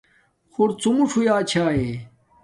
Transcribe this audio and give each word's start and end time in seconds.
خُرڎُمُݽ 0.51 1.11
ہݸݵئ 1.19 1.37
چھݳݵے. 1.49 1.91